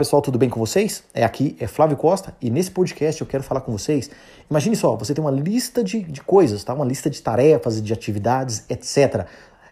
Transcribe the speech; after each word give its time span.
pessoal, 0.00 0.22
tudo 0.22 0.38
bem 0.38 0.48
com 0.48 0.58
vocês? 0.58 1.04
É 1.12 1.22
aqui, 1.22 1.54
é 1.60 1.66
Flávio 1.66 1.94
Costa, 1.94 2.34
e 2.40 2.48
nesse 2.48 2.70
podcast 2.70 3.20
eu 3.20 3.26
quero 3.26 3.44
falar 3.44 3.60
com 3.60 3.70
vocês. 3.70 4.10
Imagine 4.48 4.74
só, 4.74 4.96
você 4.96 5.12
tem 5.12 5.22
uma 5.22 5.30
lista 5.30 5.84
de, 5.84 6.02
de 6.02 6.22
coisas, 6.22 6.64
tá? 6.64 6.72
Uma 6.72 6.86
lista 6.86 7.10
de 7.10 7.20
tarefas, 7.20 7.82
de 7.82 7.92
atividades, 7.92 8.64
etc. 8.70 9.26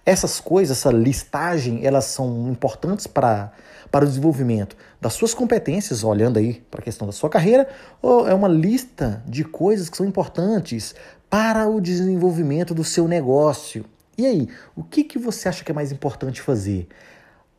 Essas 0.04 0.38
coisas, 0.38 0.76
essa 0.76 0.90
listagem, 0.90 1.80
elas 1.82 2.04
são 2.04 2.46
importantes 2.50 3.06
para, 3.06 3.50
para 3.90 4.04
o 4.04 4.08
desenvolvimento 4.08 4.76
das 5.00 5.14
suas 5.14 5.32
competências, 5.32 6.04
olhando 6.04 6.38
aí 6.38 6.62
para 6.70 6.82
a 6.82 6.84
questão 6.84 7.06
da 7.06 7.12
sua 7.14 7.30
carreira, 7.30 7.66
ou 8.02 8.28
é 8.28 8.34
uma 8.34 8.48
lista 8.48 9.22
de 9.26 9.44
coisas 9.44 9.88
que 9.88 9.96
são 9.96 10.04
importantes 10.04 10.94
para 11.30 11.66
o 11.66 11.80
desenvolvimento 11.80 12.74
do 12.74 12.84
seu 12.84 13.08
negócio. 13.08 13.82
E 14.18 14.26
aí, 14.26 14.48
o 14.74 14.82
que, 14.82 15.04
que 15.04 15.16
você 15.16 15.48
acha 15.48 15.62
que 15.62 15.70
é 15.70 15.74
mais 15.74 15.92
importante 15.92 16.42
fazer? 16.42 16.88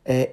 É, 0.04 0.32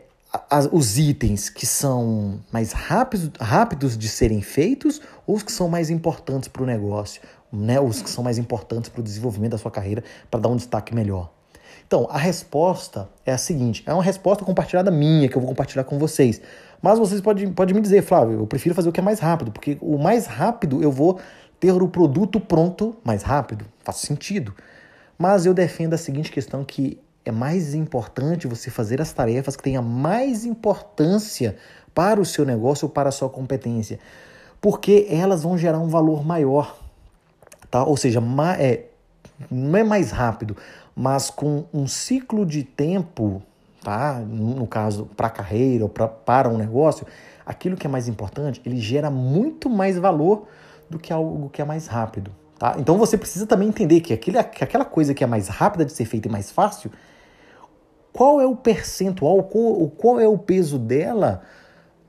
as, 0.49 0.67
os 0.69 0.97
itens 0.97 1.49
que 1.49 1.65
são 1.65 2.41
mais 2.51 2.73
rápidos, 2.73 3.31
rápidos 3.39 3.97
de 3.97 4.09
serem 4.09 4.41
feitos 4.41 5.01
ou 5.25 5.37
os 5.37 5.43
que 5.43 5.53
são 5.53 5.69
mais 5.69 5.89
importantes 5.89 6.49
para 6.49 6.63
o 6.63 6.65
negócio, 6.65 7.21
né? 7.49 7.79
os 7.79 8.01
que 8.01 8.09
são 8.09 8.25
mais 8.25 8.37
importantes 8.37 8.89
para 8.89 8.99
o 8.99 9.03
desenvolvimento 9.03 9.51
da 9.51 9.57
sua 9.57 9.71
carreira, 9.71 10.03
para 10.29 10.41
dar 10.41 10.49
um 10.49 10.57
destaque 10.57 10.93
melhor. 10.93 11.31
Então, 11.87 12.05
a 12.11 12.17
resposta 12.17 13.07
é 13.25 13.31
a 13.31 13.37
seguinte: 13.37 13.81
é 13.85 13.93
uma 13.93 14.03
resposta 14.03 14.43
compartilhada 14.43 14.91
minha, 14.91 15.29
que 15.29 15.37
eu 15.37 15.41
vou 15.41 15.47
compartilhar 15.47 15.85
com 15.85 15.97
vocês. 15.97 16.41
Mas 16.81 16.99
vocês 16.99 17.21
podem, 17.21 17.53
podem 17.53 17.73
me 17.73 17.79
dizer, 17.79 18.03
Flávio, 18.03 18.41
eu 18.41 18.45
prefiro 18.45 18.75
fazer 18.75 18.89
o 18.89 18.91
que 18.91 18.99
é 18.99 19.03
mais 19.03 19.19
rápido, 19.19 19.49
porque 19.49 19.77
o 19.79 19.97
mais 19.97 20.25
rápido 20.25 20.83
eu 20.83 20.91
vou 20.91 21.21
ter 21.57 21.71
o 21.71 21.87
produto 21.87 22.37
pronto 22.37 22.97
mais 23.01 23.23
rápido. 23.23 23.65
Faz 23.79 23.99
sentido. 23.99 24.53
Mas 25.17 25.45
eu 25.45 25.53
defendo 25.53 25.93
a 25.93 25.97
seguinte 25.97 26.31
questão 26.31 26.63
que 26.63 26.99
é 27.25 27.31
mais 27.31 27.73
importante 27.73 28.47
você 28.47 28.69
fazer 28.69 29.01
as 29.01 29.11
tarefas 29.11 29.55
que 29.55 29.63
tenham 29.63 29.83
mais 29.83 30.45
importância 30.45 31.57
para 31.93 32.21
o 32.21 32.25
seu 32.25 32.45
negócio 32.45 32.85
ou 32.85 32.91
para 32.91 33.09
a 33.09 33.11
sua 33.11 33.29
competência, 33.29 33.99
porque 34.61 35.07
elas 35.09 35.43
vão 35.43 35.57
gerar 35.57 35.79
um 35.79 35.89
valor 35.89 36.23
maior, 36.23 36.77
tá? 37.71 37.83
Ou 37.83 37.97
seja, 37.97 38.21
é, 38.59 38.85
não 39.49 39.77
é 39.77 39.83
mais 39.83 40.11
rápido, 40.11 40.55
mas 40.95 41.29
com 41.29 41.65
um 41.73 41.87
ciclo 41.87 42.45
de 42.45 42.63
tempo, 42.63 43.41
tá? 43.83 44.19
No 44.19 44.67
caso, 44.67 45.09
para 45.17 45.27
a 45.27 45.31
carreira 45.31 45.83
ou 45.83 45.89
pra, 45.89 46.07
para 46.07 46.47
um 46.47 46.57
negócio, 46.57 47.05
aquilo 47.45 47.75
que 47.75 47.87
é 47.87 47.89
mais 47.89 48.07
importante, 48.07 48.61
ele 48.65 48.77
gera 48.77 49.09
muito 49.09 49.69
mais 49.69 49.97
valor 49.97 50.47
do 50.89 50.97
que 50.97 51.11
algo 51.11 51.49
que 51.49 51.61
é 51.61 51.65
mais 51.65 51.87
rápido. 51.87 52.31
Tá? 52.57 52.75
Então 52.79 52.97
você 52.97 53.17
precisa 53.17 53.45
também 53.45 53.69
entender 53.69 54.01
que, 54.01 54.13
aquele, 54.13 54.41
que 54.43 54.63
aquela 54.63 54.85
coisa 54.85 55.13
que 55.13 55.23
é 55.23 55.27
mais 55.27 55.47
rápida 55.47 55.85
de 55.85 55.91
ser 55.91 56.05
feita 56.05 56.27
e 56.27 56.31
mais 56.31 56.51
fácil, 56.51 56.91
qual 58.11 58.41
é 58.41 58.45
o 58.45 58.55
percentual, 58.55 59.43
qual, 59.43 59.87
qual 59.91 60.19
é 60.19 60.27
o 60.27 60.37
peso 60.37 60.79
dela 60.79 61.43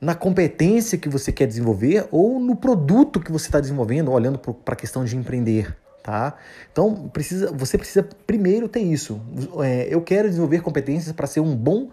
na 0.00 0.14
competência 0.14 0.96
que 0.96 1.08
você 1.08 1.32
quer 1.32 1.46
desenvolver 1.46 2.06
ou 2.10 2.38
no 2.40 2.56
produto 2.56 3.20
que 3.20 3.32
você 3.32 3.46
está 3.46 3.60
desenvolvendo, 3.60 4.10
olhando 4.10 4.38
para 4.38 4.72
a 4.72 4.76
questão 4.76 5.04
de 5.04 5.16
empreender. 5.16 5.76
Tá? 6.02 6.36
Então 6.72 7.08
precisa, 7.08 7.52
você 7.52 7.76
precisa 7.76 8.02
primeiro 8.26 8.68
ter 8.68 8.80
isso. 8.80 9.20
É, 9.62 9.86
eu 9.90 10.00
quero 10.00 10.28
desenvolver 10.28 10.62
competências 10.62 11.12
para 11.12 11.26
ser 11.26 11.40
um 11.40 11.54
bom 11.54 11.90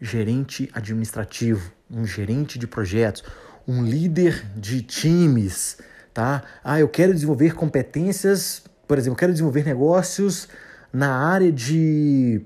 gerente 0.00 0.68
administrativo, 0.72 1.70
um 1.88 2.04
gerente 2.04 2.58
de 2.58 2.66
projetos, 2.66 3.22
um 3.68 3.84
líder 3.84 4.44
de 4.56 4.82
times, 4.82 5.78
tá? 6.14 6.44
Ah, 6.62 6.78
eu 6.78 6.88
quero 6.88 7.12
desenvolver 7.12 7.54
competências, 7.54 8.62
por 8.86 8.96
exemplo, 8.96 9.16
eu 9.16 9.18
quero 9.18 9.32
desenvolver 9.32 9.64
negócios 9.64 10.48
na 10.92 11.12
área 11.12 11.50
de 11.50 12.40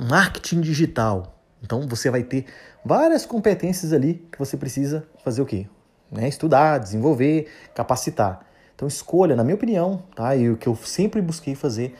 marketing 0.00 0.60
digital. 0.60 1.42
Então 1.60 1.88
você 1.88 2.08
vai 2.08 2.22
ter 2.22 2.46
várias 2.84 3.26
competências 3.26 3.92
ali 3.92 4.24
que 4.30 4.38
você 4.38 4.56
precisa 4.56 5.04
fazer 5.24 5.42
o 5.42 5.46
quê? 5.46 5.66
Né? 6.10 6.28
Estudar, 6.28 6.78
desenvolver, 6.78 7.48
capacitar. 7.74 8.46
Então 8.76 8.86
escolha, 8.86 9.34
na 9.34 9.42
minha 9.42 9.56
opinião, 9.56 10.04
tá? 10.14 10.36
E 10.36 10.48
o 10.48 10.56
que 10.56 10.68
eu 10.68 10.76
sempre 10.76 11.20
busquei 11.20 11.56
fazer, 11.56 11.96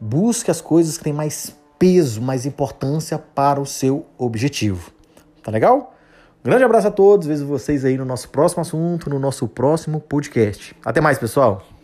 busque 0.00 0.50
as 0.50 0.60
coisas 0.60 0.98
que 0.98 1.04
têm 1.04 1.12
mais 1.12 1.54
peso, 1.78 2.20
mais 2.20 2.44
importância 2.44 3.16
para 3.16 3.60
o 3.60 3.66
seu 3.66 4.06
objetivo. 4.18 4.90
Tá 5.40 5.52
legal? 5.52 5.95
Grande 6.46 6.64
abraço 6.64 6.88
a 6.88 6.90
todos, 6.90 7.26
vejo 7.26 7.44
vocês 7.46 7.84
aí 7.84 7.96
no 7.96 8.04
nosso 8.04 8.28
próximo 8.28 8.62
assunto, 8.62 9.10
no 9.10 9.18
nosso 9.18 9.46
próximo 9.48 10.00
podcast. 10.00 10.74
Até 10.84 11.00
mais, 11.00 11.18
pessoal! 11.18 11.75